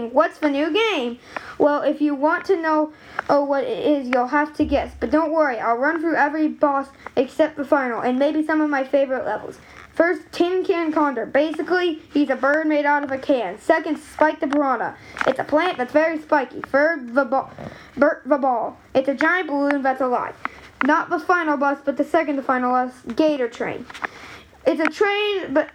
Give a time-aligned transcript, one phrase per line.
[0.00, 1.18] thinking, what's the new game?
[1.58, 2.92] Well, if you want to know
[3.28, 4.92] oh, what it is, you'll have to guess.
[4.98, 8.70] But don't worry, I'll run through every boss except the final, and maybe some of
[8.70, 9.58] my favorite levels.
[9.92, 11.26] First, Tin Can Condor.
[11.26, 13.58] Basically, he's a bird made out of a can.
[13.58, 14.96] Second, Spike the Piranha.
[15.26, 16.60] It's a plant that's very spiky.
[16.60, 17.50] Third, the ball.
[17.96, 18.78] Bert the Ball.
[18.94, 20.34] It's a giant balloon that's alive.
[20.84, 23.84] Not the final boss, but the second to final boss, Gator Train.
[24.66, 25.70] It's a train, but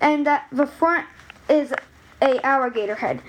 [0.00, 1.06] and that the front
[1.50, 1.72] is
[2.22, 3.20] a alligator head.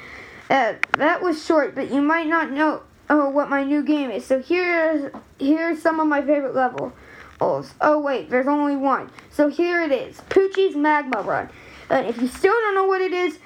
[0.49, 4.25] Uh, that was short, but you might not know oh, what my new game is.
[4.25, 6.93] So here's here's some of my favorite levels.
[7.41, 9.11] Oh wait, there's only one.
[9.31, 11.49] So here it is, Poochy's Magma Run.
[11.89, 13.39] And if you still don't know what it is,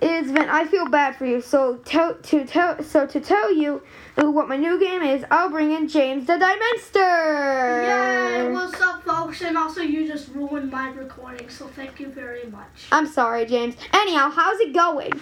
[0.00, 1.40] is then I feel bad for you.
[1.40, 3.82] So tell to tell so to tell you
[4.16, 7.82] what my new game is, I'll bring in James the Dimenster.
[7.82, 8.52] Yay!
[8.52, 9.42] What's up, folks?
[9.42, 12.86] And also, you just ruined my recording, so thank you very much.
[12.90, 13.76] I'm sorry, James.
[13.92, 15.12] Anyhow, how's it going?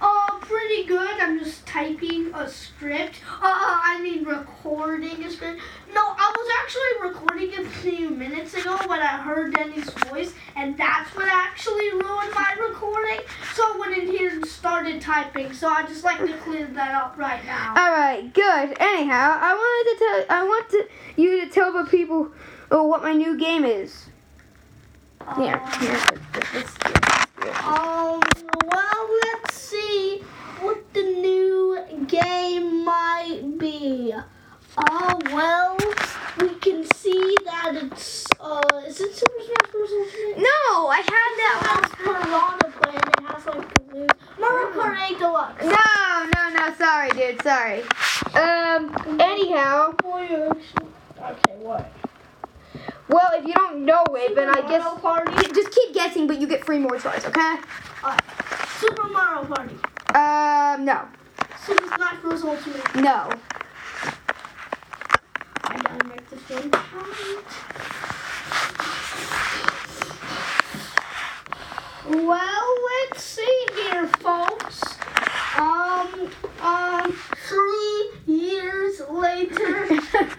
[0.00, 1.20] Oh, pretty good.
[1.20, 3.16] I'm just typing a script.
[3.26, 5.60] Uh, I mean, recording a script.
[5.92, 10.76] No, I was actually recording a few minutes ago when I heard Denny's voice, and
[10.76, 13.20] that's what actually ruined my recording.
[13.54, 15.52] So I went in here and started typing.
[15.52, 17.74] So I just like to clear that up right now.
[17.76, 18.76] All right, good.
[18.78, 20.88] Anyhow, I wanted to tell I want to
[21.20, 22.30] you to tell the people
[22.70, 24.06] oh, what my new game is.
[25.36, 26.00] Here, here,
[26.32, 27.64] do it.
[27.64, 28.20] Um,
[28.70, 30.22] well, let's see
[30.62, 34.14] what the new game might be.
[34.78, 35.76] Oh, well,
[36.40, 39.90] we can see that it's, uh, is it Super Smash Bros.
[39.90, 40.38] Ultimate?
[40.38, 44.06] No, I had that has Piranha Plant, it has, like, blue.
[44.40, 45.64] Mario Kart 8 Deluxe.
[45.64, 47.82] No, no, no, sorry, dude, sorry.
[48.34, 51.92] Um, anyhow, Okay, what?
[53.08, 55.52] well, if you don't know it, then I Super guess Mario Party?
[55.54, 57.56] just keep guessing, but you get three more tries, okay?
[58.78, 59.74] Super Mario Party.
[60.14, 61.06] Um, no,
[61.66, 62.42] Super Smash Bros.
[62.42, 62.94] Ultimate.
[62.96, 63.30] no.
[66.32, 66.82] Gotta make this.
[72.08, 74.82] Well, let's see here, folks.
[75.58, 76.30] Um,
[76.62, 77.12] um,
[77.48, 79.86] three years later,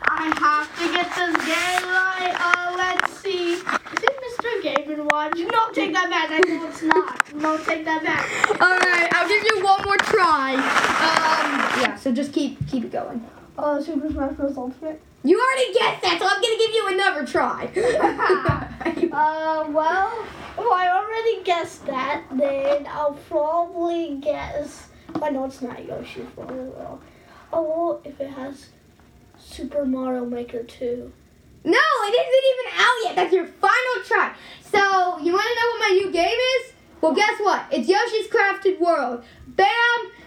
[0.03, 2.35] I have to get this game right.
[2.39, 3.53] Uh, let's see.
[3.53, 4.63] Is it Mr.
[4.63, 5.37] Game and Watch?
[5.37, 6.31] No, take that back.
[6.31, 7.35] I know it's not.
[7.35, 8.61] No, take that back.
[8.61, 10.55] All right, I'll give you one more try.
[10.55, 13.23] Um, yeah, so just keep keep it going.
[13.57, 14.57] Uh, Super Smash Bros.
[14.57, 15.01] Ultimate.
[15.23, 18.69] You already guessed that, so I'm gonna give you another try.
[19.13, 20.25] Uh, well,
[20.57, 24.87] if I already guessed that, then I'll probably guess.
[25.21, 26.71] I know it's not Yoshi's Woolly
[27.51, 28.69] Oh, if it has
[29.37, 31.11] Super Mario Maker 2.
[31.63, 33.15] no, it isn't even out yet.
[33.15, 34.33] That's your final try.
[34.63, 34.79] So
[35.19, 36.73] you want to know what my new game is?
[36.99, 37.65] Well, guess what?
[37.71, 39.23] It's Yoshi's Crafted World.
[39.45, 39.67] Bam!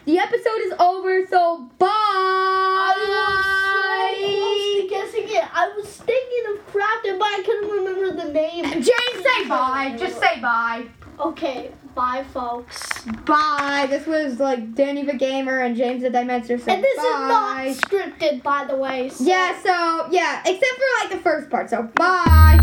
[0.05, 1.27] The episode is over.
[1.27, 1.89] So bye.
[1.89, 5.45] I was so close to guessing it.
[5.53, 8.07] I was thinking of Crafted, but I couldn't remember
[8.83, 9.97] James, say bye.
[9.99, 10.85] Just say bye.
[11.19, 13.05] Okay, bye, folks.
[13.25, 13.87] Bye.
[13.89, 16.59] This was like Danny the Gamer and James the Dimenster.
[16.59, 17.03] So And this bye.
[17.03, 19.09] is not scripted, by the way.
[19.09, 21.71] So Yeah, so yeah, except for like the first part.
[21.71, 22.61] So bye.